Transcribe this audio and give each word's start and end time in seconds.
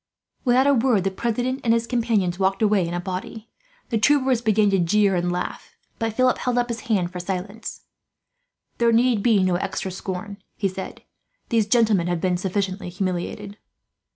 Without 0.43 0.65
a 0.65 0.73
word, 0.73 1.03
the 1.03 1.11
president 1.11 1.61
and 1.63 1.75
his 1.75 1.85
companions 1.85 2.39
walked 2.39 2.63
away 2.63 2.87
in 2.87 2.95
a 2.95 2.99
body. 2.99 3.51
The 3.89 3.99
troopers 3.99 4.41
began 4.41 4.71
to 4.71 4.79
jeer 4.79 5.13
and 5.15 5.31
laugh, 5.31 5.75
but 5.99 6.13
Philip 6.13 6.39
held 6.39 6.57
up 6.57 6.69
his 6.69 6.79
hand 6.89 7.11
for 7.11 7.19
silence. 7.19 7.81
"There 8.79 8.91
need 8.91 9.21
be 9.21 9.43
no 9.43 9.57
extra 9.57 9.91
scorn," 9.91 10.41
he 10.57 10.67
said. 10.67 11.03
"These 11.49 11.67
gentlemen 11.67 12.07
have 12.07 12.19
been 12.19 12.37
sufficiently 12.37 12.89
humiliated." 12.89 13.59